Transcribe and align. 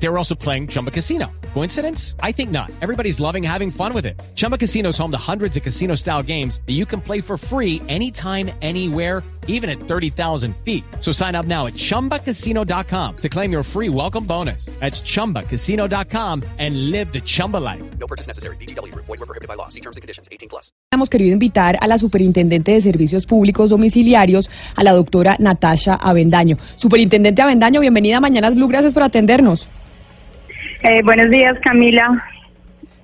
They 0.00 0.08
were 0.08 0.18
also 0.18 0.34
playing 0.34 0.68
Chumba 0.68 0.90
Casino. 0.90 1.26
Coincidence? 1.54 2.14
I 2.22 2.30
think 2.32 2.50
not. 2.50 2.70
Everybody's 2.80 3.18
loving 3.18 3.42
having 3.42 3.70
fun 3.70 3.92
with 3.92 4.06
it. 4.06 4.20
Chumba 4.36 4.56
Casino 4.56 4.90
is 4.90 4.98
home 4.98 5.10
to 5.10 5.18
hundreds 5.18 5.56
of 5.56 5.62
casino 5.62 5.96
style 5.96 6.22
games 6.22 6.60
that 6.66 6.74
you 6.74 6.86
can 6.86 7.00
play 7.00 7.20
for 7.20 7.36
free 7.36 7.82
anytime, 7.88 8.50
anywhere, 8.62 9.22
even 9.48 9.68
at 9.68 9.80
30,000 9.80 10.54
feet. 10.64 10.84
So 11.00 11.10
sign 11.10 11.34
up 11.34 11.46
now 11.46 11.66
at 11.66 11.74
chumbacasino.com 11.74 13.16
to 13.16 13.28
claim 13.28 13.50
your 13.50 13.64
free 13.64 13.88
welcome 13.88 14.24
bonus. 14.24 14.66
That's 14.78 15.00
chumbacasino.com 15.00 16.44
and 16.58 16.90
live 16.90 17.12
the 17.12 17.20
Chumba 17.20 17.56
life. 17.56 17.82
No 17.98 18.06
purchase 18.06 18.28
necessary. 18.28 18.56
BGW. 18.56 18.94
Void 18.94 19.08
were 19.08 19.26
prohibited 19.26 19.48
by 19.48 19.54
law. 19.54 19.68
See 19.68 19.80
terms 19.80 19.96
and 19.96 20.02
conditions. 20.02 20.28
18 20.30 20.48
plus. 20.48 20.70
Hemos 20.92 21.10
querido 21.10 21.32
invitar 21.32 21.76
a 21.80 21.86
la 21.88 21.98
Superintendente 21.98 22.72
de 22.72 22.82
Servicios 22.82 23.26
Públicos 23.26 23.70
Domiciliarios, 23.70 24.48
a 24.76 24.84
la 24.84 24.92
doctora 24.92 25.36
Natasha 25.38 25.94
Avendaño. 25.94 26.56
Superintendente 26.76 27.42
Avendaño, 27.42 27.80
bienvenida 27.80 28.18
a 28.18 28.20
Mañanas 28.20 28.54
Blue, 28.54 28.68
gracias 28.68 28.92
por 28.92 29.02
atendernos. 29.02 29.68
Eh, 30.82 31.02
buenos 31.02 31.28
días, 31.30 31.56
Camila. 31.60 32.24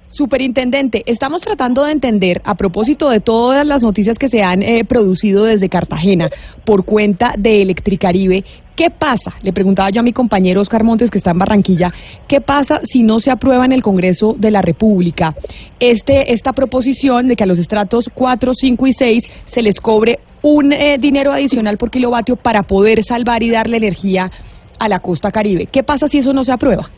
Superintendente, 0.08 1.02
estamos 1.06 1.40
tratando 1.40 1.82
de 1.82 1.90
entender, 1.90 2.40
a 2.44 2.54
propósito 2.54 3.10
de 3.10 3.18
todas 3.18 3.66
las 3.66 3.82
noticias 3.82 4.16
que 4.16 4.28
se 4.28 4.44
han 4.44 4.62
eh, 4.62 4.84
producido 4.84 5.44
desde 5.44 5.68
Cartagena 5.68 6.30
por 6.64 6.84
cuenta 6.84 7.34
de 7.36 7.62
Electricaribe, 7.62 8.44
¿qué 8.76 8.90
pasa? 8.90 9.32
Le 9.42 9.52
preguntaba 9.52 9.90
yo 9.90 9.98
a 9.98 10.04
mi 10.04 10.12
compañero 10.12 10.60
Oscar 10.60 10.84
Montes, 10.84 11.10
que 11.10 11.18
está 11.18 11.32
en 11.32 11.40
Barranquilla, 11.40 11.92
¿qué 12.28 12.40
pasa 12.40 12.80
si 12.84 13.02
no 13.02 13.18
se 13.18 13.32
aprueba 13.32 13.64
en 13.64 13.72
el 13.72 13.82
Congreso 13.82 14.36
de 14.38 14.52
la 14.52 14.62
República 14.62 15.34
este, 15.80 16.32
esta 16.32 16.52
proposición 16.52 17.26
de 17.26 17.34
que 17.34 17.42
a 17.42 17.48
los 17.48 17.58
estratos 17.58 18.08
4, 18.14 18.52
5 18.54 18.86
y 18.86 18.92
6 18.92 19.24
se 19.46 19.62
les 19.62 19.80
cobre 19.80 20.20
un 20.42 20.72
eh, 20.72 20.96
dinero 20.98 21.32
adicional 21.32 21.76
por 21.76 21.90
kilovatio 21.90 22.36
para 22.36 22.62
poder 22.62 23.02
salvar 23.02 23.42
y 23.42 23.50
darle 23.50 23.78
energía 23.78 24.30
a 24.78 24.88
la 24.88 25.00
costa 25.00 25.32
caribe? 25.32 25.66
¿Qué 25.66 25.82
pasa 25.82 26.06
si 26.06 26.18
eso 26.18 26.32
no 26.32 26.44
se 26.44 26.52
aprueba? 26.52 26.88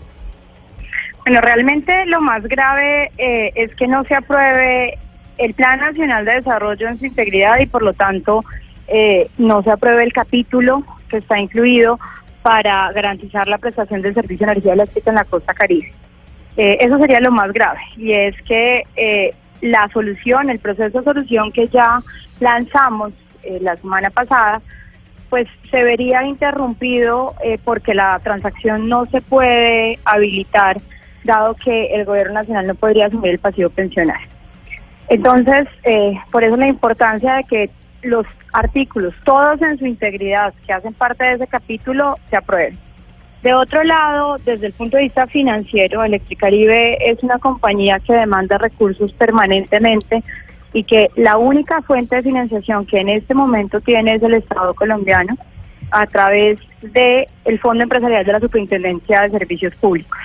Bueno, 1.26 1.40
realmente 1.40 2.06
lo 2.06 2.20
más 2.20 2.44
grave 2.44 3.10
eh, 3.18 3.50
es 3.56 3.74
que 3.74 3.88
no 3.88 4.04
se 4.04 4.14
apruebe 4.14 4.96
el 5.38 5.54
Plan 5.54 5.80
Nacional 5.80 6.24
de 6.24 6.34
Desarrollo 6.34 6.86
en 6.86 7.00
su 7.00 7.06
integridad 7.06 7.58
y 7.58 7.66
por 7.66 7.82
lo 7.82 7.94
tanto 7.94 8.44
eh, 8.86 9.28
no 9.36 9.60
se 9.64 9.72
apruebe 9.72 10.04
el 10.04 10.12
capítulo 10.12 10.84
que 11.08 11.16
está 11.16 11.40
incluido 11.40 11.98
para 12.42 12.92
garantizar 12.92 13.48
la 13.48 13.58
prestación 13.58 14.02
del 14.02 14.14
servicio 14.14 14.46
de 14.46 14.52
energía 14.52 14.74
eléctrica 14.74 15.10
en 15.10 15.16
la 15.16 15.24
costa 15.24 15.52
caribe. 15.52 15.92
Eh, 16.56 16.78
eso 16.80 16.96
sería 16.98 17.18
lo 17.18 17.32
más 17.32 17.52
grave 17.52 17.80
y 17.96 18.12
es 18.12 18.40
que 18.42 18.84
eh, 18.94 19.34
la 19.62 19.88
solución, 19.92 20.48
el 20.48 20.60
proceso 20.60 20.98
de 20.98 21.04
solución 21.04 21.50
que 21.50 21.66
ya 21.66 22.02
lanzamos 22.38 23.12
eh, 23.42 23.58
la 23.60 23.76
semana 23.76 24.10
pasada, 24.10 24.62
pues 25.28 25.48
se 25.72 25.82
vería 25.82 26.22
interrumpido 26.22 27.34
eh, 27.42 27.58
porque 27.64 27.94
la 27.94 28.20
transacción 28.20 28.88
no 28.88 29.06
se 29.06 29.20
puede 29.20 29.98
habilitar 30.04 30.80
dado 31.26 31.54
que 31.54 31.94
el 31.94 32.04
gobierno 32.04 32.34
nacional 32.34 32.66
no 32.66 32.74
podría 32.74 33.06
asumir 33.06 33.32
el 33.32 33.38
pasivo 33.38 33.68
pensional. 33.70 34.20
Entonces, 35.08 35.68
eh, 35.84 36.14
por 36.32 36.42
eso 36.42 36.56
la 36.56 36.66
importancia 36.66 37.34
de 37.34 37.44
que 37.44 37.70
los 38.02 38.26
artículos, 38.52 39.14
todos 39.24 39.60
en 39.62 39.78
su 39.78 39.86
integridad, 39.86 40.54
que 40.66 40.72
hacen 40.72 40.94
parte 40.94 41.24
de 41.24 41.34
ese 41.34 41.46
capítulo, 41.46 42.16
se 42.30 42.36
aprueben. 42.36 42.78
De 43.42 43.54
otro 43.54 43.84
lado, 43.84 44.38
desde 44.44 44.66
el 44.66 44.72
punto 44.72 44.96
de 44.96 45.04
vista 45.04 45.26
financiero, 45.26 46.02
Electricaribe 46.02 46.98
es 47.08 47.22
una 47.22 47.38
compañía 47.38 48.00
que 48.00 48.14
demanda 48.14 48.58
recursos 48.58 49.12
permanentemente 49.12 50.22
y 50.72 50.82
que 50.82 51.10
la 51.16 51.36
única 51.36 51.80
fuente 51.82 52.16
de 52.16 52.22
financiación 52.22 52.86
que 52.86 52.98
en 52.98 53.08
este 53.08 53.34
momento 53.34 53.80
tiene 53.80 54.14
es 54.14 54.22
el 54.22 54.34
Estado 54.34 54.74
colombiano 54.74 55.36
a 55.90 56.06
través 56.06 56.58
del 56.82 57.26
el 57.44 57.58
Fondo 57.60 57.84
Empresarial 57.84 58.24
de 58.24 58.32
la 58.32 58.40
Superintendencia 58.40 59.22
de 59.22 59.30
Servicios 59.30 59.74
Públicos. 59.76 60.18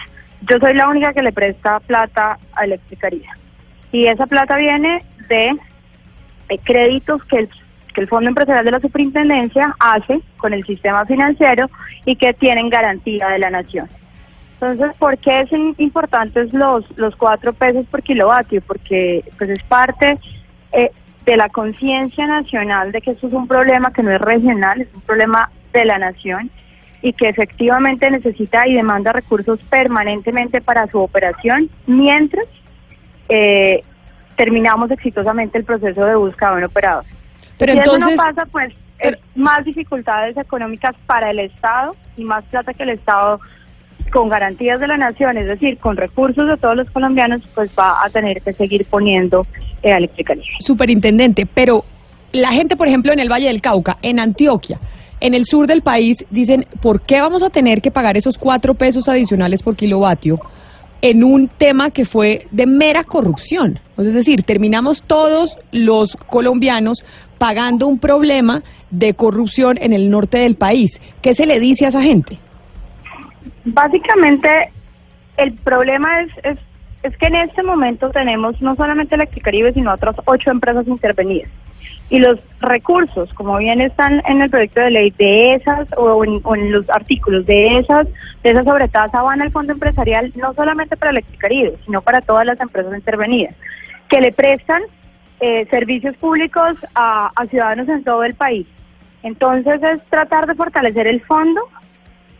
Yo 0.49 0.57
soy 0.59 0.73
la 0.73 0.89
única 0.89 1.13
que 1.13 1.21
le 1.21 1.31
presta 1.31 1.79
plata 1.81 2.37
a 2.53 2.63
Electricaribe. 2.63 3.27
Y 3.91 4.07
esa 4.07 4.25
plata 4.25 4.57
viene 4.57 5.03
de, 5.27 5.51
créditos 6.63 7.23
que 7.25 7.39
el, 7.39 7.49
que 7.93 8.01
el 8.01 8.07
Fondo 8.07 8.29
Empresarial 8.29 8.65
de 8.65 8.71
la 8.71 8.79
Superintendencia 8.79 9.75
hace 9.79 10.21
con 10.37 10.53
el 10.53 10.65
sistema 10.65 11.05
financiero 11.05 11.69
y 12.05 12.15
que 12.15 12.33
tienen 12.33 12.69
garantía 12.69 13.27
de 13.29 13.39
la 13.39 13.49
nación. 13.49 13.87
Entonces, 14.53 14.95
¿por 14.97 15.17
qué 15.17 15.41
es 15.41 15.51
in- 15.51 15.75
importantes 15.77 16.53
los, 16.53 16.85
los 16.97 17.15
cuatro 17.15 17.53
pesos 17.53 17.85
por 17.87 18.01
kilovatio? 18.03 18.61
Porque 18.61 19.23
pues 19.37 19.49
es 19.49 19.63
parte 19.63 20.19
eh, 20.71 20.91
de 21.25 21.37
la 21.37 21.49
conciencia 21.49 22.27
nacional 22.27 22.91
de 22.91 23.01
que 23.01 23.11
esto 23.11 23.27
es 23.27 23.33
un 23.33 23.47
problema 23.47 23.91
que 23.91 24.03
no 24.03 24.11
es 24.11 24.21
regional, 24.21 24.81
es 24.81 24.87
un 24.93 25.01
problema 25.01 25.49
de 25.73 25.85
la 25.85 25.97
nación 25.97 26.49
y 27.01 27.13
que 27.13 27.29
efectivamente 27.29 28.09
necesita 28.11 28.67
y 28.67 28.73
demanda 28.75 29.11
recursos 29.11 29.59
permanentemente 29.69 30.61
para 30.61 30.87
su 30.87 30.99
operación, 30.99 31.69
mientras 31.87 32.45
eh, 33.29 33.81
terminamos 34.35 34.91
exitosamente 34.91 35.57
el 35.57 35.63
proceso 35.63 36.05
de 36.05 36.15
búsqueda 36.15 36.51
de 36.51 36.57
un 36.57 36.63
operador. 36.65 37.05
Pero 37.57 37.73
si 37.73 37.77
entonces, 37.79 38.03
eso 38.03 38.15
no 38.15 38.23
pasa, 38.23 38.45
pues 38.51 38.73
pero- 38.99 39.17
es 39.17 39.23
más 39.35 39.65
dificultades 39.65 40.37
económicas 40.37 40.95
para 41.05 41.31
el 41.31 41.39
Estado 41.39 41.95
y 42.17 42.23
más 42.23 42.43
plata 42.45 42.73
que 42.73 42.83
el 42.83 42.89
Estado 42.89 43.39
con 44.11 44.29
garantías 44.29 44.79
de 44.79 44.87
la 44.87 44.97
nación, 44.97 45.37
es 45.37 45.47
decir, 45.47 45.77
con 45.77 45.95
recursos 45.95 46.47
de 46.47 46.57
todos 46.57 46.75
los 46.75 46.89
colombianos, 46.91 47.41
pues 47.55 47.71
va 47.77 48.03
a 48.03 48.09
tener 48.09 48.41
que 48.41 48.51
seguir 48.53 48.85
poniendo 48.89 49.45
eh, 49.83 49.93
a 49.93 49.97
Electricaribe. 49.97 50.45
superintendente, 50.59 51.45
pero 51.51 51.85
la 52.33 52.49
gente, 52.49 52.75
por 52.75 52.87
ejemplo, 52.87 53.13
en 53.13 53.19
el 53.19 53.29
Valle 53.31 53.47
del 53.47 53.61
Cauca, 53.61 53.97
en 54.01 54.19
Antioquia, 54.19 54.79
en 55.21 55.33
el 55.35 55.45
sur 55.45 55.67
del 55.67 55.81
país, 55.81 56.17
dicen, 56.31 56.65
¿por 56.81 57.01
qué 57.01 57.21
vamos 57.21 57.43
a 57.43 57.49
tener 57.49 57.81
que 57.81 57.91
pagar 57.91 58.17
esos 58.17 58.37
cuatro 58.37 58.73
pesos 58.73 59.07
adicionales 59.07 59.61
por 59.61 59.75
kilovatio 59.75 60.39
en 61.01 61.23
un 61.23 61.47
tema 61.47 61.91
que 61.91 62.05
fue 62.05 62.47
de 62.51 62.65
mera 62.65 63.03
corrupción? 63.03 63.79
Es 63.97 64.13
decir, 64.13 64.43
terminamos 64.43 65.03
todos 65.03 65.57
los 65.71 66.15
colombianos 66.27 67.03
pagando 67.37 67.87
un 67.87 67.99
problema 67.99 68.63
de 68.89 69.13
corrupción 69.13 69.77
en 69.79 69.93
el 69.93 70.09
norte 70.09 70.39
del 70.39 70.55
país. 70.55 70.99
¿Qué 71.21 71.35
se 71.35 71.45
le 71.45 71.59
dice 71.59 71.85
a 71.85 71.89
esa 71.89 72.01
gente? 72.01 72.39
Básicamente, 73.63 74.49
el 75.37 75.53
problema 75.53 76.21
es, 76.21 76.31
es, 76.43 76.57
es 77.03 77.17
que 77.17 77.27
en 77.27 77.35
este 77.35 77.61
momento 77.61 78.09
tenemos 78.09 78.59
no 78.59 78.75
solamente 78.75 79.15
Electricaribe, 79.15 79.71
sino 79.73 79.93
otras 79.93 80.15
ocho 80.25 80.49
empresas 80.49 80.87
intervenidas. 80.87 81.51
Y 82.09 82.19
los 82.19 82.39
recursos, 82.59 83.33
como 83.33 83.57
bien 83.57 83.79
están 83.79 84.21
en 84.27 84.41
el 84.41 84.49
proyecto 84.49 84.81
de 84.81 84.91
ley 84.91 85.11
de 85.11 85.55
esas 85.55 85.87
o 85.97 86.23
en, 86.25 86.71
los 86.71 86.89
artículos 86.89 87.45
de 87.45 87.79
esas, 87.79 88.07
de 88.43 88.49
esa 88.51 88.63
sobretasa 88.63 89.21
van 89.21 89.41
al 89.41 89.51
fondo 89.51 89.73
empresarial 89.73 90.31
no 90.35 90.53
solamente 90.53 90.97
para 90.97 91.11
Electricaribe, 91.11 91.77
sino 91.85 92.01
para 92.01 92.21
todas 92.21 92.45
las 92.45 92.59
empresas 92.59 92.93
intervenidas, 92.93 93.55
que 94.09 94.19
le 94.19 94.33
prestan 94.33 94.81
eh, 95.39 95.65
servicios 95.69 96.15
públicos 96.17 96.75
a 96.95 97.31
ciudadanos 97.49 97.87
en 97.87 98.03
todo 98.03 98.23
el 98.23 98.35
país. 98.35 98.67
Entonces 99.23 99.81
es 99.81 100.03
tratar 100.09 100.47
de 100.47 100.55
fortalecer 100.55 101.07
el 101.07 101.21
fondo 101.21 101.61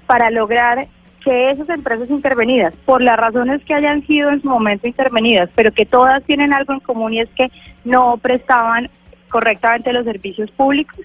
para 0.05 0.29
lograr 0.29 0.87
que 1.23 1.51
esas 1.51 1.69
empresas 1.69 2.09
intervenidas, 2.09 2.73
por 2.85 3.01
las 3.01 3.17
razones 3.17 3.63
que 3.63 3.73
hayan 3.73 4.05
sido 4.05 4.31
en 4.31 4.41
su 4.41 4.49
momento 4.49 4.87
intervenidas, 4.87 5.49
pero 5.55 5.71
que 5.71 5.85
todas 5.85 6.23
tienen 6.23 6.51
algo 6.51 6.73
en 6.73 6.79
común 6.79 7.13
y 7.13 7.19
es 7.19 7.29
que 7.29 7.51
no 7.85 8.17
prestaban 8.17 8.89
correctamente 9.31 9.93
los 9.93 10.05
servicios 10.05 10.51
públicos, 10.51 10.99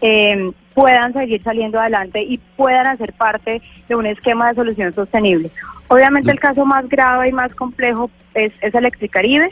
eh, 0.00 0.50
puedan 0.74 1.12
seguir 1.12 1.42
saliendo 1.42 1.78
adelante 1.80 2.22
y 2.22 2.38
puedan 2.56 2.86
hacer 2.86 3.12
parte 3.12 3.60
de 3.88 3.94
un 3.94 4.06
esquema 4.06 4.48
de 4.48 4.54
solución 4.54 4.92
sostenible. 4.94 5.50
Obviamente 5.88 6.30
el 6.30 6.38
caso 6.40 6.64
más 6.64 6.88
grave 6.88 7.28
y 7.28 7.32
más 7.32 7.54
complejo 7.54 8.10
es, 8.34 8.52
es 8.60 8.74
Electricaribe, 8.74 9.50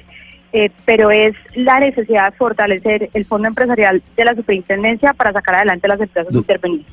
eh, 0.53 0.71
pero 0.85 1.11
es 1.11 1.35
la 1.55 1.81
necesidad 1.81 2.31
de 2.31 2.39
fortalecer 2.39 3.11
el 3.13 3.25
fondo 3.25 3.49
empresarial 3.49 4.03
de 4.17 4.25
la 4.25 4.35
superintendencia 4.35 5.13
para 5.15 5.33
sacar 5.33 5.57
adelante 5.57 5.89
las 5.89 6.01
empresas 6.01 6.33
Do- 6.33 6.39
intervenidas. 6.41 6.87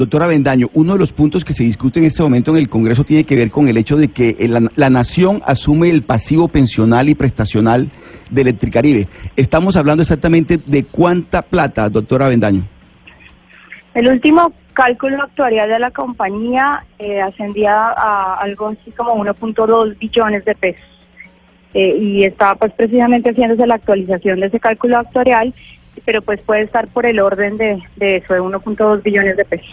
Doctora 0.00 0.26
Bendaño, 0.26 0.70
uno 0.72 0.94
de 0.94 0.98
los 0.98 1.12
puntos 1.12 1.44
que 1.44 1.52
se 1.52 1.62
discute 1.62 2.00
en 2.00 2.06
este 2.06 2.22
momento 2.22 2.52
en 2.52 2.56
el 2.56 2.70
Congreso 2.70 3.04
tiene 3.04 3.24
que 3.24 3.36
ver 3.36 3.50
con 3.50 3.68
el 3.68 3.76
hecho 3.76 3.98
de 3.98 4.08
que 4.08 4.30
eh, 4.30 4.48
la, 4.48 4.88
nación 4.88 5.42
asume 5.44 5.90
el 5.90 6.04
pasivo 6.04 6.48
pensional 6.48 7.10
y 7.10 7.14
prestacional 7.14 7.86
de 8.30 8.40
Electricaribe. 8.40 9.06
Estamos 9.36 9.76
hablando 9.76 10.00
exactamente 10.00 10.56
de 10.56 10.84
cuánta 10.84 11.42
plata, 11.42 11.90
doctora 11.90 12.30
Bendaño. 12.30 12.66
El 13.92 14.08
último 14.08 14.54
cálculo 14.72 15.22
actuarial 15.22 15.68
de 15.68 15.78
la 15.78 15.90
compañía 15.90 16.82
eh, 16.98 17.20
ascendía 17.20 17.92
a 17.94 18.36
algo 18.40 18.68
así 18.68 18.92
como 18.92 19.22
1.2 19.22 19.98
billones 19.98 20.46
de 20.46 20.54
pesos. 20.54 20.88
Eh, 21.74 21.98
y 22.00 22.24
está 22.24 22.54
pues 22.54 22.72
precisamente 22.72 23.32
haciéndose 23.32 23.66
la 23.66 23.74
actualización 23.74 24.40
de 24.40 24.46
ese 24.46 24.60
cálculo 24.60 24.96
actuarial, 24.96 25.52
pero 26.04 26.22
pues 26.22 26.40
puede 26.42 26.62
estar 26.62 26.88
por 26.88 27.06
el 27.06 27.20
orden 27.20 27.56
de, 27.56 27.78
de 27.96 28.16
eso, 28.16 28.34
de 28.34 28.40
1.2 28.40 29.02
billones 29.02 29.36
de 29.36 29.44
pesos. 29.44 29.66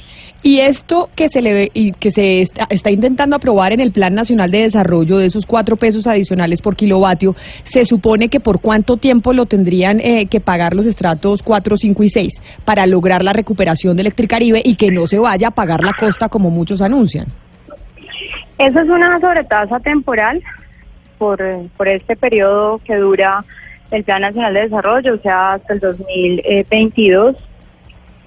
Y 0.43 0.59
esto 0.59 1.09
que 1.15 1.29
se 1.29 1.41
le 1.41 1.71
y 1.73 1.93
que 1.93 2.11
se 2.11 2.43
está, 2.43 2.67
está, 2.69 2.91
intentando 2.91 3.35
aprobar 3.35 3.73
en 3.73 3.79
el 3.79 3.91
Plan 3.91 4.13
Nacional 4.13 4.51
de 4.51 4.63
Desarrollo 4.63 5.17
de 5.17 5.27
esos 5.27 5.45
cuatro 5.45 5.77
pesos 5.77 6.05
adicionales 6.05 6.61
por 6.61 6.75
kilovatio, 6.75 7.35
se 7.63 7.85
supone 7.85 8.29
que 8.29 8.39
por 8.39 8.61
cuánto 8.61 8.97
tiempo 8.97 9.33
lo 9.33 9.45
tendrían 9.45 9.99
eh, 9.99 10.27
que 10.29 10.39
pagar 10.39 10.75
los 10.75 10.85
estratos 10.85 11.41
4, 11.41 11.77
5 11.77 12.03
y 12.03 12.09
6 12.09 12.33
para 12.65 12.85
lograr 12.85 13.23
la 13.23 13.33
recuperación 13.33 13.97
de 13.97 14.01
Electricaribe 14.01 14.61
y 14.63 14.75
que 14.75 14.91
no 14.91 15.07
se 15.07 15.17
vaya 15.17 15.47
a 15.47 15.51
pagar 15.51 15.83
la 15.83 15.93
costa 15.93 16.29
como 16.29 16.51
muchos 16.51 16.81
anuncian. 16.81 17.27
Esa 18.59 18.81
es 18.81 18.89
una 18.89 19.19
sobretasa 19.19 19.79
temporal 19.79 20.41
por, 21.17 21.39
por 21.75 21.87
este 21.87 22.15
periodo 22.15 22.79
que 22.85 22.95
dura 22.95 23.43
el 23.91 24.03
Plan 24.03 24.21
Nacional 24.21 24.53
de 24.53 24.61
Desarrollo, 24.61 25.15
o 25.15 25.17
sea, 25.17 25.53
hasta 25.53 25.73
el 25.73 25.79
2022. 25.79 27.35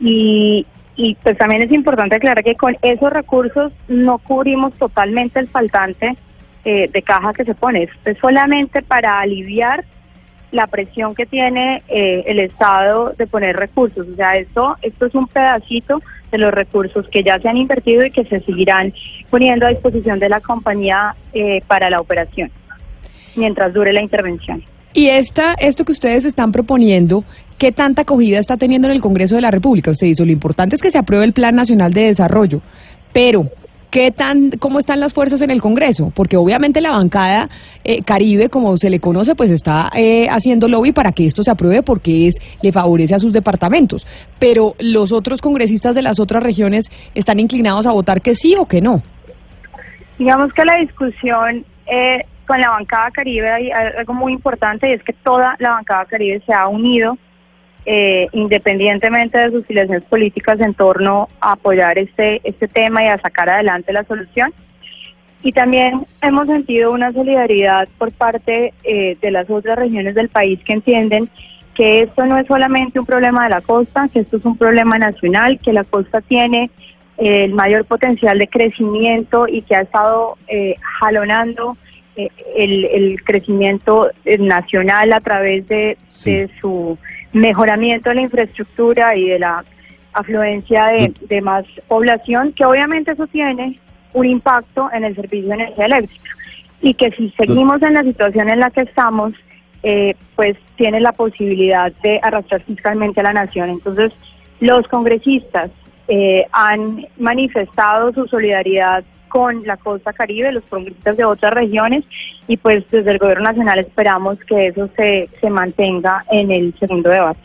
Y, 0.01 0.67
y 0.97 1.15
pues 1.23 1.37
también 1.39 1.63
es 1.63 1.73
importante 1.73 2.17
aclarar 2.17 2.45
que 2.45 2.57
con 2.57 2.77
esos 2.83 3.13
recursos 3.13 3.73
no 3.89 4.19
cubrimos 4.19 4.73
totalmente 4.75 5.39
el 5.39 5.49
faltante 5.49 6.17
eh, 6.65 6.91
de 6.93 7.03
caja 7.03 7.33
que 7.33 7.45
se 7.45 7.55
pone. 7.55 7.89
es 8.05 8.19
solamente 8.19 8.83
para 8.83 9.21
aliviar 9.21 9.85
la 10.53 10.67
presión 10.67 11.15
que 11.15 11.27
tiene 11.27 11.83
eh, 11.89 12.25
el 12.27 12.39
Estado 12.41 13.15
de 13.17 13.27
poner 13.27 13.57
recursos. 13.57 14.07
O 14.07 14.15
sea, 14.15 14.37
esto, 14.37 14.77
esto 14.83 15.07
es 15.07 15.15
un 15.15 15.27
pedacito 15.27 16.03
de 16.31 16.39
los 16.39 16.53
recursos 16.53 17.09
que 17.09 17.23
ya 17.23 17.39
se 17.39 17.49
han 17.49 17.57
invertido 17.57 18.05
y 18.05 18.11
que 18.11 18.25
se 18.25 18.41
seguirán 18.41 18.93
poniendo 19.31 19.67
a 19.67 19.71
disposición 19.71 20.19
de 20.19 20.29
la 20.29 20.41
compañía 20.41 21.15
eh, 21.33 21.63
para 21.67 21.89
la 21.89 22.01
operación, 22.01 22.51
mientras 23.37 23.73
dure 23.73 23.93
la 23.93 24.03
intervención. 24.03 24.63
Y 24.93 25.09
esta, 25.09 25.55
esto 25.55 25.85
que 25.85 25.93
ustedes 25.93 26.25
están 26.25 26.53
proponiendo, 26.53 27.25
¿qué 27.59 27.73
tanta 27.73 28.03
acogida 28.03 28.39
está 28.39 28.57
teniendo 28.57 28.89
en 28.89 28.95
el 28.95 29.01
Congreso 29.01 29.37
de 29.37 29.43
la 29.43 29.51
República? 29.51 29.91
Usted 29.91 30.09
dice, 30.09 30.25
lo 30.25 30.33
importante 30.33 30.77
es 30.77 30.83
que 30.83 30.91
se 30.91 30.99
apruebe 30.99 31.25
el 31.25 31.33
Plan 31.33 31.55
Nacional 31.55 31.93
de 31.93 32.07
Desarrollo, 32.07 32.61
pero 33.13 33.51
¿Qué 33.91 34.13
tan, 34.13 34.53
cómo 34.61 34.79
están 34.79 35.01
las 35.01 35.13
fuerzas 35.13 35.41
en 35.41 35.51
el 35.51 35.61
Congreso? 35.61 36.13
Porque 36.15 36.37
obviamente 36.37 36.81
la 36.81 36.93
bancada 36.93 37.49
eh, 37.83 38.03
Caribe, 38.05 38.49
como 38.49 38.77
se 38.77 38.89
le 38.89 39.01
conoce, 39.01 39.35
pues 39.35 39.51
está 39.51 39.91
eh, 39.97 40.29
haciendo 40.31 40.69
lobby 40.69 40.93
para 40.93 41.11
que 41.11 41.27
esto 41.27 41.43
se 41.43 41.51
apruebe 41.51 41.83
porque 41.83 42.29
es 42.29 42.37
le 42.63 42.71
favorece 42.71 43.17
a 43.17 43.19
sus 43.19 43.33
departamentos. 43.33 44.07
Pero 44.39 44.77
los 44.79 45.11
otros 45.11 45.41
congresistas 45.41 45.97
de 45.97 46.03
las 46.03 46.21
otras 46.21 46.41
regiones 46.41 46.89
están 47.17 47.41
inclinados 47.41 47.85
a 47.87 47.93
votar 47.93 48.23
que 48.23 48.37
sí 48.37 48.55
o 48.57 48.67
que 48.67 48.81
no. 48.81 49.03
Digamos 50.19 50.53
que 50.53 50.65
la 50.65 50.77
discusión 50.77 51.65
eh, 51.87 52.25
con 52.51 52.61
la 52.61 52.71
bancada 52.71 53.13
Caribe 53.13 53.49
hay 53.49 53.71
algo 53.71 54.13
muy 54.13 54.33
importante 54.33 54.91
y 54.91 54.95
es 54.95 55.05
que 55.05 55.13
toda 55.13 55.55
la 55.61 55.71
bancada 55.71 56.05
Caribe 56.07 56.43
se 56.45 56.53
ha 56.53 56.67
unido 56.67 57.17
eh, 57.87 58.27
independientemente 58.33 59.39
de 59.39 59.53
sus 59.53 59.65
filiaciones 59.67 60.03
políticas 60.03 60.59
en 60.59 60.75
torno 60.75 61.29
a 61.41 61.53
apoyar 61.53 61.97
este, 61.97 62.41
este 62.43 62.67
tema 62.67 63.05
y 63.05 63.07
a 63.07 63.19
sacar 63.19 63.49
adelante 63.49 63.93
la 63.93 64.03
solución. 64.03 64.53
Y 65.45 65.53
también 65.53 66.05
hemos 66.23 66.49
sentido 66.49 66.91
una 66.91 67.13
solidaridad 67.13 67.87
por 67.99 68.11
parte 68.11 68.75
eh, 68.83 69.17
de 69.21 69.31
las 69.31 69.49
otras 69.49 69.79
regiones 69.79 70.17
del 70.17 70.29
país 70.29 70.59
que 70.65 70.73
entienden 70.73 71.31
que 71.75 72.03
esto 72.03 72.27
no 72.27 72.37
es 72.37 72.49
solamente 72.49 72.99
un 72.99 73.07
problema 73.07 73.45
de 73.45 73.51
la 73.51 73.61
costa, 73.61 74.09
que 74.13 74.19
esto 74.19 74.39
es 74.39 74.45
un 74.45 74.59
problema 74.59 74.99
nacional, 74.99 75.61
que 75.61 75.73
la 75.73 75.85
costa 75.85 76.21
tiene 76.21 76.69
eh, 77.17 77.45
el 77.45 77.55
mayor 77.55 77.85
potencial 77.85 78.41
de 78.41 78.49
crecimiento 78.49 79.47
y 79.47 79.63
que 79.63 79.77
ha 79.77 79.83
estado 79.83 80.37
jalonando 80.99 81.77
el, 82.17 82.85
el, 82.85 83.23
crecimiento 83.25 84.11
nacional 84.39 85.13
a 85.13 85.21
través 85.21 85.67
de, 85.69 85.97
de 86.25 86.51
su 86.61 86.99
mejoramiento 87.33 88.09
de 88.09 88.17
la 88.17 88.23
infraestructura 88.23 89.17
y 89.17 89.29
de 89.29 89.39
la 89.39 89.65
afluencia 90.13 90.87
de, 90.87 91.41
más 91.41 91.65
población, 91.89 92.53
que 92.53 92.65
obviamente 92.65 93.13
eso 93.13 93.27
tiene 93.29 93.79
un 94.13 94.27
impacto 94.27 94.91
en 94.93 95.05
el 95.05 95.15
servicio 95.15 95.49
de 95.49 95.55
energía 95.55 95.87
eléctrica. 95.87 96.31
Y 96.83 96.95
que 96.95 97.11
si 97.13 97.31
seguimos 97.37 97.83
en 97.83 97.95
la 97.95 98.03
situación 98.03 98.49
en 98.49 98.61
la 98.61 98.71
que 98.71 98.83
estamos, 98.83 99.35
eh, 99.83 100.15
pues 100.35 100.57
tiene 100.77 101.01
la 101.01 101.13
posibilidad 101.13 101.93
de 102.03 102.19
arrastrar 102.23 102.63
fiscalmente 102.63 103.21
a 103.21 103.25
la 103.25 103.33
nación. 103.33 103.71
Entonces, 103.71 104.13
los 104.61 104.87
congresistas 104.89 105.71
eh, 106.09 106.47
han 106.53 107.07
manifestado 107.19 108.13
su 108.13 108.27
solidaridad 108.27 109.05
con 109.31 109.67
la 109.67 109.79
costa 109.79 110.13
caribe, 110.13 110.53
los 110.53 110.65
congresistas 110.65 111.17
de 111.17 111.25
otras 111.25 111.55
regiones 111.55 112.05
y 112.47 112.59
pues 112.59 112.85
desde 112.91 113.13
el 113.13 113.19
gobierno 113.19 113.45
nacional 113.45 113.79
esperamos 113.79 114.39
que 114.41 114.67
eso 114.67 114.91
se, 114.95 115.31
se 115.41 115.49
mantenga 115.49 116.25
en 116.31 116.51
el 116.51 116.75
segundo 116.79 117.09
debate. 117.09 117.41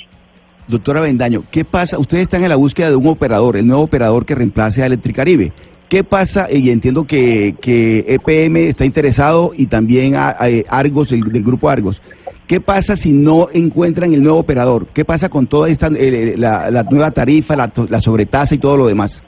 Doctora 0.68 1.00
Bendaño, 1.00 1.44
¿qué 1.52 1.64
pasa? 1.64 2.00
Ustedes 2.00 2.24
están 2.24 2.44
en 2.44 2.50
la 2.50 2.56
búsqueda 2.56 2.90
de 2.90 2.96
un 2.96 3.08
operador, 3.08 3.56
el 3.56 3.68
nuevo 3.68 3.84
operador 3.84 4.26
que 4.26 4.36
reemplace 4.36 4.82
a 4.82 4.88
Electricaribe. 4.88 5.54
¿Qué 5.88 6.04
pasa? 6.04 6.52
Y 6.52 6.72
entiendo 6.72 7.06
que, 7.06 7.56
que 7.62 8.04
EPM 8.08 8.68
está 8.68 8.84
interesado 8.84 9.52
y 9.56 9.68
también 9.68 10.16
a, 10.16 10.36
Argos, 10.68 11.12
el, 11.12 11.22
del 11.22 11.44
grupo 11.44 11.70
Argos. 11.70 12.02
¿Qué 12.48 12.60
pasa 12.60 12.96
si 12.96 13.12
no 13.12 13.50
encuentran 13.54 14.12
el 14.14 14.24
nuevo 14.24 14.40
operador? 14.40 14.88
¿Qué 14.88 15.06
pasa 15.06 15.30
con 15.30 15.46
toda 15.46 15.70
esta, 15.70 15.88
eh, 15.96 16.34
la, 16.38 16.84
nueva 16.90 17.12
tarifa, 17.12 17.56
la, 17.56 17.72
la 17.88 18.02
sobretasa 18.02 18.56
y 18.56 18.58
todo 18.58 18.78
lo 18.78 18.88
demás? 18.88 19.22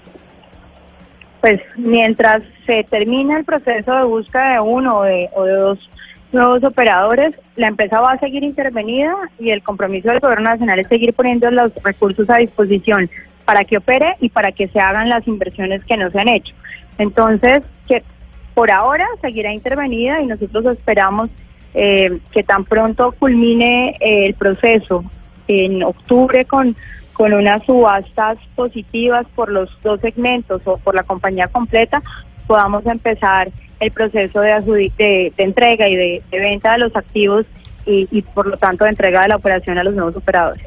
Pues 1.42 1.62
mientras 1.76 2.44
se 2.66 2.84
termina 2.84 3.38
el 3.38 3.46
proceso 3.46 3.96
de 3.96 4.04
búsqueda 4.04 4.54
de 4.54 4.60
uno 4.60 5.00
o 5.00 5.04
de, 5.04 5.30
dos 5.36 5.90
nuevos 6.32 6.64
operadores, 6.64 7.36
la 7.56 7.68
empresa 7.68 8.02
va 8.02 8.14
a 8.14 8.20
seguir 8.20 8.44
intervenida 8.44 9.16
y 9.40 9.52
el 9.52 9.64
compromiso 9.64 10.10
del 10.10 10.20
gobierno 10.20 10.50
nacional 10.50 10.80
es 10.80 10.88
seguir 10.88 11.14
poniendo 11.14 11.50
los 11.52 11.74
recursos 11.84 12.30
a 12.30 12.38
disposición 12.38 13.10
para 13.46 13.64
que 13.64 13.78
opere 13.78 14.16
y 14.20 14.30
para 14.30 14.52
que 14.52 14.68
se 14.68 14.80
hagan 14.80 15.10
las 15.10 15.26
inversiones 15.28 15.84
que 15.86 15.96
no 15.96 16.12
se 16.12 16.20
han 16.20 16.28
hecho. 16.28 16.54
Entonces, 16.98 17.62
que 17.88 18.04
por 18.54 18.72
ahora 18.72 19.08
seguirá 19.22 19.54
intervenida 19.54 20.20
y 20.22 20.26
nosotros 20.26 20.66
esperamos 20.66 21.30
eh, 21.74 22.20
que 22.32 22.44
tan 22.44 22.66
pronto 22.66 23.14
culmine 23.14 23.96
eh, 24.00 24.26
el 24.26 24.34
proceso 24.34 25.04
en 25.48 25.84
octubre 25.84 26.44
con 26.46 26.76
con 27.18 27.34
unas 27.34 27.66
subastas 27.66 28.38
positivas 28.56 29.26
por 29.34 29.52
los 29.52 29.70
dos 29.82 30.00
segmentos 30.02 30.62
o 30.66 30.78
por 30.78 30.94
la 30.94 31.02
compañía 31.02 31.48
completa, 31.48 32.04
podamos 32.46 32.86
empezar 32.86 33.50
el 33.80 33.92
proceso 33.92 34.40
de, 34.40 34.92
de, 34.98 35.34
entrega 35.38 35.90
y 35.90 35.96
de, 35.96 36.22
venta 36.32 36.74
de 36.74 36.78
los 36.78 36.96
activos 36.96 37.48
y, 37.88 38.08
y 38.12 38.22
por 38.22 38.46
lo 38.46 38.58
tanto 38.58 38.84
de 38.84 38.92
entrega 38.92 39.24
de 39.24 39.30
la 39.30 39.36
operación 39.36 39.80
a 39.80 39.84
los 39.84 39.96
nuevos 39.96 40.16
operadores. 40.16 40.64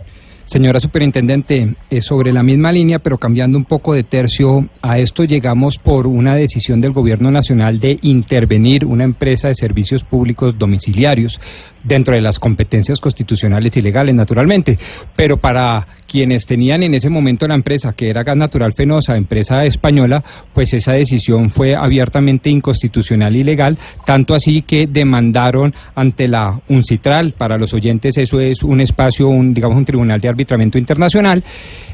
Señora 0.50 0.80
Superintendente, 0.80 1.76
eh, 1.90 2.00
sobre 2.02 2.32
la 2.32 2.42
misma 2.42 2.72
línea, 2.72 2.98
pero 2.98 3.18
cambiando 3.18 3.56
un 3.56 3.64
poco 3.64 3.94
de 3.94 4.02
tercio, 4.02 4.68
a 4.82 4.98
esto 4.98 5.22
llegamos 5.22 5.78
por 5.78 6.08
una 6.08 6.34
decisión 6.34 6.80
del 6.80 6.90
Gobierno 6.90 7.30
Nacional 7.30 7.78
de 7.78 7.96
intervenir 8.02 8.84
una 8.84 9.04
empresa 9.04 9.46
de 9.46 9.54
servicios 9.54 10.02
públicos 10.02 10.58
domiciliarios 10.58 11.38
dentro 11.84 12.16
de 12.16 12.20
las 12.20 12.40
competencias 12.40 12.98
constitucionales 12.98 13.76
y 13.76 13.80
legales, 13.80 14.12
naturalmente. 14.12 14.76
Pero 15.14 15.36
para 15.36 15.86
quienes 16.10 16.44
tenían 16.44 16.82
en 16.82 16.94
ese 16.94 17.08
momento 17.08 17.46
la 17.46 17.54
empresa, 17.54 17.92
que 17.92 18.10
era 18.10 18.24
Gas 18.24 18.36
Natural 18.36 18.72
Fenosa, 18.72 19.16
empresa 19.16 19.64
española, 19.64 20.22
pues 20.52 20.74
esa 20.74 20.94
decisión 20.94 21.50
fue 21.50 21.76
abiertamente 21.76 22.50
inconstitucional 22.50 23.36
y 23.36 23.44
legal, 23.44 23.78
tanto 24.04 24.34
así 24.34 24.62
que 24.62 24.88
demandaron 24.88 25.72
ante 25.94 26.26
la 26.26 26.60
UNCITRAL, 26.68 27.34
para 27.38 27.56
los 27.56 27.72
oyentes 27.72 28.18
eso 28.18 28.40
es 28.40 28.64
un 28.64 28.80
espacio, 28.80 29.28
un, 29.28 29.54
digamos 29.54 29.76
un 29.76 29.84
tribunal 29.84 30.20
de 30.20 30.28
arbitramiento 30.28 30.78
internacional, 30.78 31.44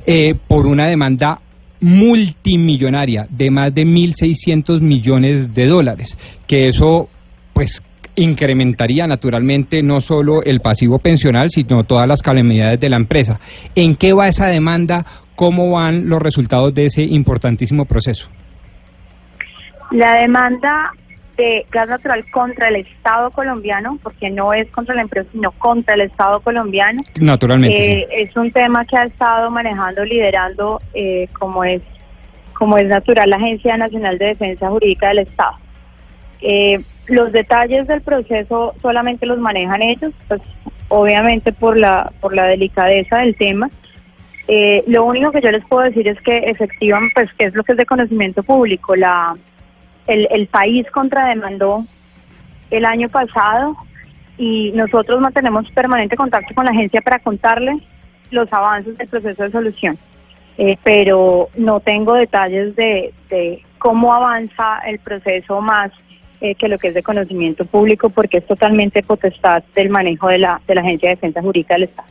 eh, 0.07 0.35
por 0.49 0.67
una 0.67 0.87
demanda 0.87 1.39
multimillonaria 1.81 3.27
de 3.29 3.51
más 3.51 3.75
de 3.75 3.85
1.600 3.85 4.81
millones 4.81 5.53
de 5.53 5.67
dólares, 5.67 6.17
que 6.47 6.69
eso 6.69 7.11
pues 7.53 7.83
incrementaría 8.17 9.07
naturalmente 9.07 9.83
no 9.83 10.01
solo 10.01 10.43
el 10.43 10.61
pasivo 10.61 10.99
pensional, 10.99 11.49
sino 11.51 11.85
todas 11.85 12.07
las 12.07 12.23
calamidades 12.23 12.81
de 12.81 12.89
la 12.89 12.97
empresa. 12.97 13.39
¿En 13.75 13.97
qué 13.97 14.13
va 14.13 14.29
esa 14.29 14.47
demanda? 14.47 15.05
¿Cómo 15.35 15.71
van 15.71 16.09
los 16.09 16.21
resultados 16.21 16.75
de 16.75 16.87
ese 16.87 17.03
importantísimo 17.03 17.85
proceso? 17.85 18.29
La 19.91 20.15
demanda 20.15 20.91
de 21.37 21.67
gas 21.71 21.89
natural 21.89 22.25
contra 22.31 22.69
el 22.69 22.77
Estado 22.77 23.31
colombiano, 23.31 23.99
porque 24.03 24.31
no 24.31 24.55
es 24.55 24.71
contra 24.71 24.95
la 24.95 25.03
empresa, 25.03 25.29
sino 25.33 25.51
contra 25.53 25.95
el 25.95 26.01
Estado 26.03 26.41
colombiano. 26.41 27.03
Naturalmente. 27.21 28.01
Eh, 28.01 28.07
es 28.11 28.37
un 28.37 28.51
tema 28.51 28.85
que 28.87 28.97
ha 28.97 29.05
estado 29.05 29.51
manejando, 29.51 30.05
liderando, 30.05 30.81
eh, 30.95 31.29
como 31.39 31.63
es 31.63 31.83
como 32.55 32.79
es 32.79 32.87
natural, 32.87 33.29
la 33.29 33.37
Agencia 33.37 33.77
Nacional 33.77 34.17
de 34.17 34.29
Defensa 34.29 34.71
Jurídica 34.71 35.09
del 35.09 35.19
Estado. 35.19 35.57
Eh, 36.41 36.81
los 37.09 37.33
detalles 37.33 37.87
del 37.87 38.01
proceso 38.01 38.75
solamente 38.83 39.27
los 39.27 39.39
manejan 39.39 39.83
ellos, 39.83 40.13
pues 40.29 40.41
obviamente 40.89 41.53
por 41.53 41.79
la 41.79 42.13
por 42.21 42.35
la 42.35 42.45
delicadeza 42.49 43.19
del 43.19 43.37
tema. 43.37 43.71
Eh, 44.49 44.85
lo 44.87 45.05
único 45.05 45.33
que 45.33 45.41
yo 45.41 45.51
les 45.51 45.65
puedo 45.65 45.83
decir 45.83 46.07
es 46.07 46.21
que 46.21 46.39
efectivamente, 46.39 47.13
pues 47.15 47.33
que 47.35 47.47
es 47.47 47.55
lo 47.55 47.65
que 47.65 47.73
es 47.73 47.79
de 47.79 47.87
conocimiento 47.87 48.43
público, 48.43 48.95
la 48.95 49.37
el, 50.07 50.29
el 50.31 50.47
país 50.47 50.87
contrademandó 50.93 51.85
el 52.71 52.85
año 52.85 53.09
pasado 53.09 53.77
y 54.39 54.73
nosotros 54.75 55.21
mantenemos 55.21 55.71
permanente 55.73 56.17
contacto 56.17 56.55
con 56.55 56.65
la 56.65 56.71
agencia 56.71 57.01
para 57.01 57.19
contarle 57.19 57.79
los 58.31 58.53
avances 58.53 58.97
del 58.99 59.09
proceso 59.09 59.43
de 59.45 59.51
solución. 59.51 59.99
eh, 60.59 60.77
pero 60.83 61.49
no 61.57 61.81
tengo 61.81 62.15
detalles 62.15 62.75
de, 62.77 63.13
de 63.29 63.63
cómo 63.79 64.15
avanza 64.15 64.79
el 64.87 64.99
proceso 64.99 65.61
más 65.61 65.93
eh, 66.51 66.55
que 66.55 66.69
lo 66.69 66.79
que 66.79 66.89
es 66.89 66.95
de 66.95 67.03
conocimiento 67.03 67.65
público, 67.65 68.11
porque 68.11 68.39
es 68.39 68.47
totalmente 68.47 69.03
potestad 69.03 69.63
del 69.75 69.91
manejo 69.91 70.29
de 70.29 70.39
la, 70.39 70.61
de 70.67 70.75
la 70.75 70.81
Agencia 70.81 71.09
de 71.09 71.17
Defensa 71.17 71.43
Jurídica 71.43 71.75
del 71.75 71.85
Estado. 71.85 72.09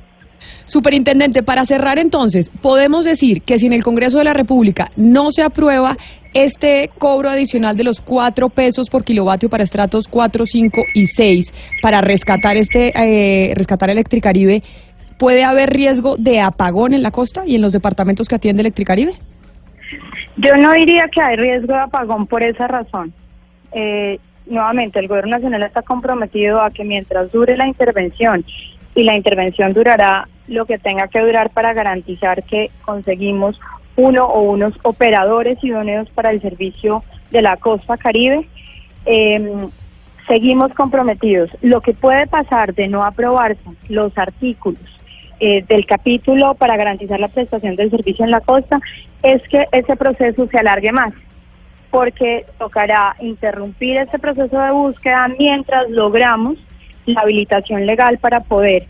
Superintendente, 0.66 1.44
para 1.44 1.66
cerrar 1.66 2.00
entonces, 2.00 2.50
podemos 2.62 3.06
decir 3.06 3.44
que 3.44 3.60
si 3.60 3.68
en 3.68 3.74
el 3.74 3.84
Congreso 3.84 4.18
de 4.18 4.24
la 4.24 4.34
República 4.34 4.90
no 4.96 5.32
se 5.32 5.44
aprueba 5.44 5.96
este 6.34 6.90
cobro 6.98 7.30
adicional 7.30 7.78
de 7.78 7.84
los 7.84 8.02
cuatro 8.02 8.50
pesos 8.50 8.90
por 8.90 9.04
kilovatio 9.04 9.50
para 9.50 9.64
estratos 9.64 10.08
4, 10.10 10.46
5 10.46 10.82
y 10.94 11.08
6 11.08 11.54
para 11.82 12.02
rescatar 12.02 12.58
este 12.58 12.92
eh, 12.94 13.54
rescatar 13.56 13.90
Electricaribe, 13.90 14.62
¿puede 15.18 15.44
haber 15.44 15.70
riesgo 15.70 16.18
de 16.18 16.42
apagón 16.42 16.94
en 16.94 17.04
la 17.04 17.12
costa 17.12 17.44
y 17.46 17.56
en 17.56 17.62
los 17.62 17.72
departamentos 17.72 18.28
que 18.28 18.36
atiende 18.36 18.62
Electricaribe? 18.62 19.14
Yo 20.38 20.54
no 20.58 20.74
diría 20.74 21.08
que 21.08 21.22
hay 21.22 21.38
riesgo 21.38 21.74
de 21.74 21.80
apagón 21.80 22.28
por 22.28 22.44
esa 22.44 22.68
razón. 22.68 23.14
Eh, 23.76 24.20
nuevamente, 24.48 25.00
el 25.00 25.08
Gobierno 25.08 25.32
Nacional 25.32 25.64
está 25.64 25.82
comprometido 25.84 26.62
a 26.62 26.72
que 26.72 26.84
mientras 26.84 27.32
dure 27.32 27.58
la 27.58 27.68
intervención, 27.68 28.44
y 28.96 29.04
la 29.04 29.16
intervención 29.16 29.74
durará 29.74 30.28
lo 30.48 30.66
que 30.66 30.80
tenga 30.80 31.08
que 31.10 31.20
durar 31.20 31.50
para 31.50 31.74
garantizar 31.74 32.44
que 32.44 32.72
conseguimos 32.86 33.60
uno 33.98 34.26
o 34.26 34.42
unos 34.44 34.74
operadores 34.84 35.62
idóneos 35.64 36.10
para 36.12 36.32
el 36.32 36.42
servicio 36.42 37.04
de 37.32 37.42
la 37.42 37.58
costa 37.58 37.98
caribe. 37.98 38.48
Eh, 39.06 39.68
seguimos 40.28 40.74
comprometidos. 40.74 41.52
Lo 41.62 41.82
que 41.82 41.94
puede 41.94 42.26
pasar 42.28 42.74
de 42.74 42.88
no 42.88 43.04
aprobarse 43.04 43.62
los 43.90 44.18
artículos 44.18 44.82
eh, 45.40 45.64
del 45.68 45.86
capítulo 45.86 46.56
para 46.56 46.78
garantizar 46.78 47.20
la 47.20 47.28
prestación 47.28 47.76
del 47.76 47.92
servicio 47.92 48.24
en 48.24 48.32
la 48.32 48.42
costa 48.42 48.80
es 49.22 49.42
que 49.50 49.68
ese 49.72 49.96
proceso 49.98 50.48
se 50.48 50.58
alargue 50.58 50.92
más, 50.92 51.14
porque 51.96 52.46
tocará 52.60 53.16
interrumpir 53.22 53.96
ese 53.96 54.20
proceso 54.20 54.60
de 54.60 54.72
búsqueda 54.72 55.30
mientras 55.40 55.90
logramos 55.90 56.58
la 57.06 57.22
habilitación 57.22 57.86
legal 57.86 58.18
para 58.18 58.42
poder 58.42 58.86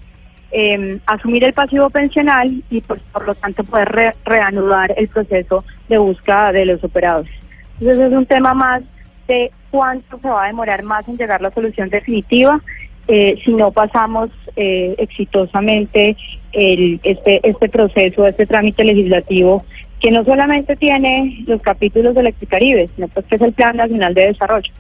eh, 0.52 0.98
asumir 1.06 1.44
el 1.44 1.54
pasivo 1.54 1.92
pensional 1.92 2.64
y 2.72 2.82
por, 2.82 3.00
por 3.14 3.28
lo 3.28 3.36
tanto 3.36 3.64
poder 3.64 3.90
re- 3.90 4.16
reanudar 4.26 4.92
el 4.98 5.08
proceso 5.08 5.64
de 5.88 6.00
búsqueda 6.00 6.52
de 6.52 6.66
los 6.66 6.84
operadores. 6.84 7.32
Entonces 7.80 8.08
es 8.12 8.18
un 8.18 8.26
tema 8.26 8.56
más 8.56 8.82
de 9.28 9.52
cuánto 9.70 10.18
se 10.18 10.28
va 10.28 10.46
a 10.46 10.48
demorar 10.48 10.82
más 10.82 11.08
en 11.08 11.18
llegar 11.18 11.42
la 11.42 11.52
solución 11.52 11.90
definitiva 11.90 12.60
eh, 13.08 13.36
si 13.46 13.54
no 13.54 13.70
pasamos 13.72 14.32
eh, 14.56 14.96
exitosamente 14.98 16.18
el, 16.54 17.00
este, 17.04 17.48
este 17.48 17.70
proceso, 17.70 18.26
este 18.26 18.48
trámite 18.48 18.84
legislativo 18.84 19.64
que 20.00 20.12
no 20.12 20.24
solamente 20.24 20.76
tiene 20.76 21.44
los 21.48 21.62
capítulos 21.62 22.14
de 22.16 22.22
Electricaribe, 22.22 22.90
sino 22.96 23.08
pues 23.08 23.26
que 23.26 23.36
es 23.36 23.42
el 23.42 23.54
Plan 23.54 23.78
Nacional 23.78 24.14
de 24.14 24.28
Desarrollo. 24.28 24.72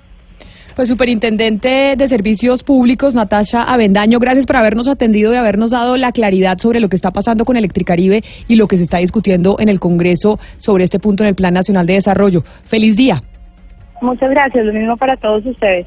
Pues 0.75 0.89
Superintendente 0.89 1.95
de 1.95 2.09
Servicios 2.09 2.61
Públicos, 2.61 3.15
Natasha 3.15 3.63
Avendaño, 3.63 4.19
gracias 4.19 4.45
por 4.45 4.57
habernos 4.57 4.89
atendido 4.89 5.33
y 5.33 5.37
habernos 5.37 5.71
dado 5.71 5.95
la 5.95 6.11
claridad 6.11 6.57
sobre 6.57 6.81
lo 6.81 6.89
que 6.89 6.97
está 6.97 7.11
pasando 7.11 7.45
con 7.45 7.55
Electricaribe 7.55 8.23
y 8.49 8.57
lo 8.57 8.67
que 8.67 8.75
se 8.75 8.83
está 8.83 8.97
discutiendo 8.97 9.55
en 9.59 9.69
el 9.69 9.79
Congreso 9.79 10.37
sobre 10.57 10.83
este 10.83 10.99
punto 10.99 11.23
en 11.23 11.29
el 11.29 11.35
Plan 11.35 11.53
Nacional 11.53 11.87
de 11.87 11.93
Desarrollo. 11.93 12.43
Feliz 12.65 12.97
día. 12.97 13.21
Muchas 14.01 14.29
gracias, 14.29 14.65
lo 14.65 14.73
mismo 14.73 14.97
para 14.97 15.15
todos 15.15 15.45
ustedes. 15.45 15.83